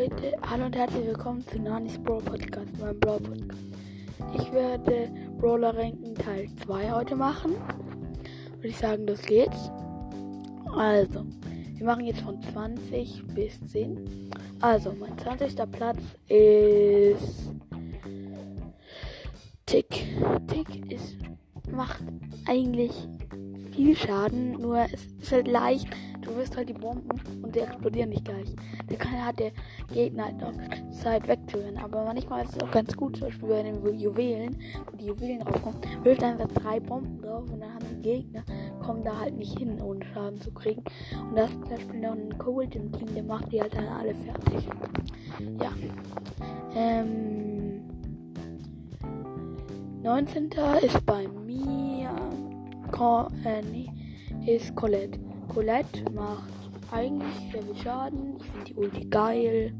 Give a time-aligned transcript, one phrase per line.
[0.00, 3.60] Leute, hallo und herzlich willkommen zu Nanis Brawl Podcast, meinem Brawl Podcast.
[4.32, 7.56] Ich werde Brawler Ranken Teil 2 heute machen.
[8.56, 9.70] Würde ich sagen, das geht's.
[10.74, 11.26] Also,
[11.74, 14.30] wir machen jetzt von 20 bis 10.
[14.62, 15.70] Also, mein 20.
[15.70, 17.52] Platz ist
[19.66, 20.06] Tick.
[20.46, 21.16] Tick ist,
[21.70, 22.02] macht
[22.46, 23.06] eigentlich
[23.72, 25.88] viel Schaden, nur es ist halt leicht
[26.22, 27.08] du wirst halt die Bomben
[27.42, 28.54] und die explodieren nicht gleich.
[28.88, 29.52] Der kann hat der
[29.92, 30.52] Gegner halt noch
[30.90, 31.78] Zeit wegzurennen.
[31.78, 34.56] Aber manchmal ist es auch ganz gut, zum Beispiel bei den Juwelen,
[34.90, 38.44] wo die Juwelen draufkommen, wirft einfach drei Bomben drauf und dann haben die Gegner,
[38.84, 40.82] kommen da halt nicht hin, ohne Schaden zu kriegen.
[41.28, 43.88] Und das ist zum Beispiel noch ein Cold im Team, der macht die halt dann
[43.88, 44.68] alle fertig.
[45.60, 45.72] Ja.
[46.74, 47.82] Ähm.
[50.02, 50.50] 19.
[50.82, 51.89] ist bei mir.
[53.00, 53.90] Äh, nee,
[54.46, 55.18] ist Colette.
[55.48, 56.52] Colette macht
[56.92, 58.36] eigentlich sehr viel Schaden.
[58.36, 59.72] Ich finde die Ulti geil.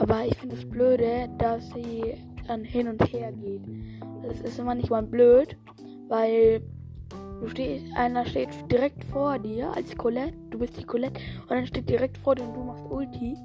[0.00, 2.14] Aber ich finde es blöde, dass sie
[2.48, 3.62] dann hin und her geht.
[4.22, 5.56] Das ist immer nicht mal blöd,
[6.08, 6.62] weil
[7.40, 11.66] du stehst, einer steht direkt vor dir als Colette, du bist die Colette und dann
[11.66, 13.36] steht direkt vor dir und du machst Ulti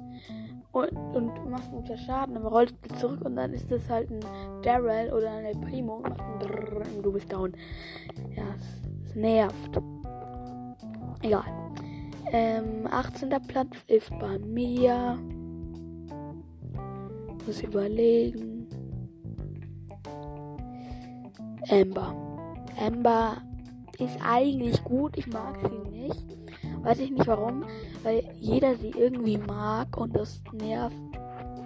[0.72, 4.20] und, und machst unter Schaden, dann rollst du zurück und dann ist das halt ein
[4.62, 7.52] Daryl oder eine Primo und, Drrrr und du bist down.
[8.36, 8.44] Ja,
[9.04, 9.80] es nervt.
[11.22, 11.44] Egal.
[12.32, 13.30] Ähm, 18.
[13.48, 15.18] Platz ist bei mir.
[17.46, 18.68] Muss überlegen.
[21.68, 22.14] Amber.
[22.78, 23.36] Amber
[23.98, 25.18] ist eigentlich gut.
[25.18, 26.26] Ich mag sie nicht.
[26.82, 27.64] Weiß ich nicht warum.
[28.02, 30.96] Weil jeder sie irgendwie mag und das nervt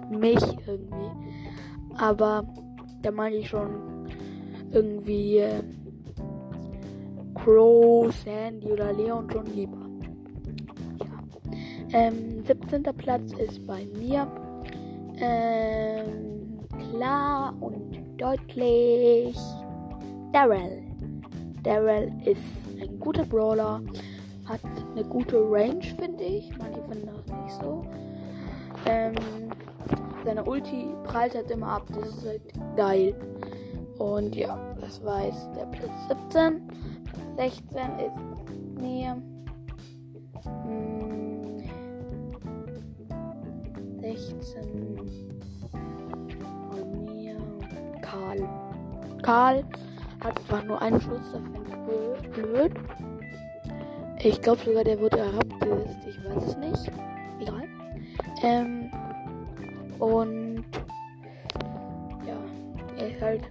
[0.09, 1.11] mich irgendwie.
[1.97, 2.45] Aber
[3.01, 4.07] da meine ich schon
[4.71, 5.37] irgendwie.
[5.37, 5.61] Äh,
[7.45, 9.77] Crow, Sandy oder Leon schon lieber.
[10.99, 11.05] Ja.
[11.93, 12.83] Ähm, 17.
[12.97, 14.27] Platz ist bei mir.
[15.17, 16.59] Ähm,
[16.91, 19.37] klar und deutlich.
[20.33, 20.81] Daryl.
[21.61, 22.41] Daryl ist
[22.81, 23.81] ein guter Brawler.
[24.45, 24.59] Hat
[24.91, 26.55] eine gute Range, finde ich.
[26.57, 27.85] Manche finden das nicht so.
[28.85, 29.15] Ähm,
[30.23, 31.83] seine Ulti prallt halt immer ab.
[31.89, 32.41] Das ist halt
[32.75, 33.15] geil.
[33.97, 35.91] Und ja, das war jetzt der Platz
[36.31, 36.61] 17.
[37.37, 39.21] 16 ist mir.
[40.43, 41.63] Hm,
[44.01, 44.97] 16
[46.69, 47.37] von mir.
[48.01, 48.47] Karl.
[49.23, 49.63] Karl
[50.23, 52.73] hat zwar nur einen Schuss, das finde ich blöd.
[54.27, 55.99] Ich glaube sogar, der wurde herabgesetzt.
[56.07, 56.91] Ich weiß es nicht.
[57.39, 57.63] Egal.
[58.41, 58.89] Ähm,
[59.99, 60.65] und
[62.25, 62.35] ja,
[62.97, 63.43] er ist halt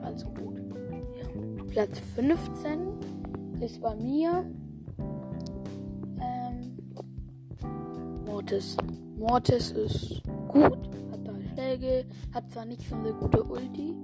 [0.00, 0.56] ganz gut.
[1.72, 4.46] Platz 15 ist bei mir
[6.22, 6.78] ähm,
[8.24, 8.78] Mortis.
[9.18, 10.78] Mortis ist gut,
[11.12, 13.94] hat da Schläge, hat zwar nicht so eine gute Ulti,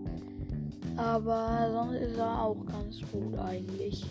[0.98, 4.04] aber sonst ist er auch ganz gut eigentlich.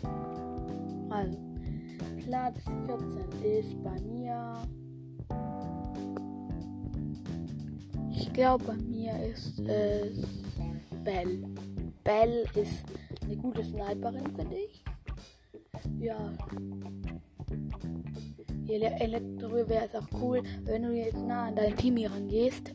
[1.12, 1.51] Also,
[2.32, 4.64] Platz 14 ist bei mir.
[8.10, 10.26] Ich glaube, bei mir ist es
[11.04, 11.44] Bell.
[12.06, 12.86] Bell ist
[13.24, 14.82] eine gute Sniperin, finde ich.
[16.00, 16.32] Ja.
[18.66, 22.72] Elektro wäre es auch cool, wenn du jetzt nah an dein Team hier rangehst.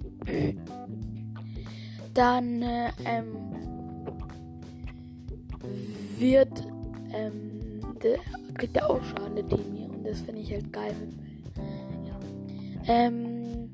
[2.12, 3.37] Dann äh, ähm,
[6.19, 6.62] wird
[7.15, 7.66] ähm,
[8.06, 9.91] der, kriegt er auch Schaden, der Team hier.
[9.91, 10.94] Und das finde ich halt geil.
[12.06, 12.19] Ja.
[12.89, 13.71] Ähm,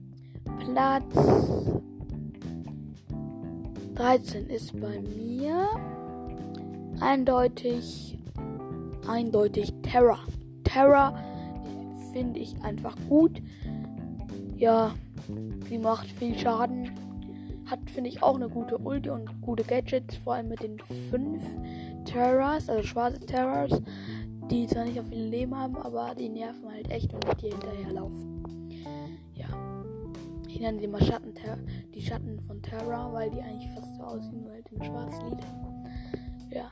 [0.59, 1.05] Platz
[3.95, 5.69] 13 ist bei mir
[7.01, 8.19] eindeutig,
[9.07, 10.19] eindeutig Terra.
[10.65, 11.15] Terra
[12.13, 13.41] finde ich einfach gut.
[14.57, 14.95] Ja,
[15.69, 16.91] sie macht viel Schaden.
[17.67, 20.79] Hat, finde ich, auch eine gute Ulti und gute Gadgets, vor allem mit den
[21.11, 21.43] fünf
[22.05, 23.81] Terras, also schwarze Terras,
[24.53, 27.49] die zwar nicht auf viel Leben haben, aber die nerven halt echt, wenn ich die
[27.49, 28.45] hinterherlaufen.
[29.35, 29.47] Ja.
[30.47, 31.33] Ich nenne sie mal Schatten
[31.95, 35.39] die Schatten von Terra, weil die eigentlich fast so aussehen, weil den schwarzen Lied.
[36.51, 36.71] Ja.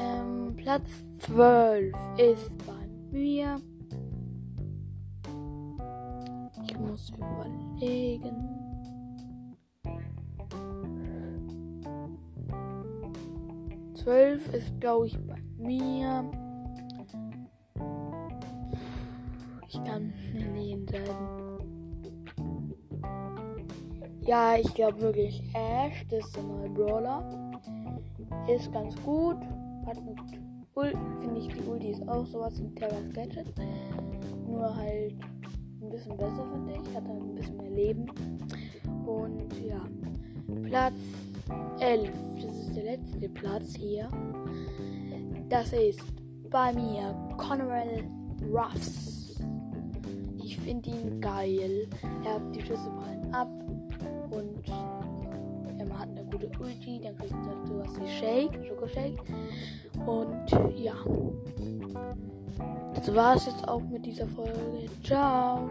[0.00, 0.88] Ähm, Platz
[1.20, 3.60] 12 ist bei mir.
[6.64, 8.62] Ich muss überlegen.
[13.94, 15.16] Zwölf ist, glaube ich,
[15.62, 16.30] mir.
[19.68, 20.12] Ich kann
[20.52, 21.52] nicht entscheiden.
[24.26, 27.24] Ja, ich glaube wirklich Ash, das ist der neue Brawler.
[28.48, 29.36] Ist ganz gut.
[29.86, 30.14] Hat eine.
[31.20, 33.46] Finde ich, die Ulti ist auch sowas wie Terra's Gadget.
[34.46, 35.14] Nur halt
[35.82, 36.94] ein bisschen besser, finde ich.
[36.94, 38.06] Hat halt ein bisschen mehr Leben.
[39.06, 39.80] Und ja,
[40.66, 40.98] Platz
[41.80, 42.10] 11.
[42.36, 44.08] Das ist der letzte Platz hier.
[45.52, 46.00] Das ist
[46.48, 47.86] bei mir Conrad
[48.50, 49.38] Ruffs.
[50.42, 51.86] Ich finde ihn geil.
[52.24, 53.48] Er hat die Schüsse prallen ab
[54.30, 54.66] und
[55.78, 57.02] er hat eine gute Ulti.
[57.04, 59.22] Dann kriegt er sowas wie Shake, Schoko Shake.
[60.06, 60.94] Und ja.
[62.94, 64.88] Das war es jetzt auch mit dieser Folge.
[65.04, 65.68] Ciao.